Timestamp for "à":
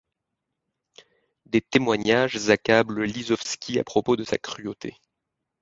3.77-3.83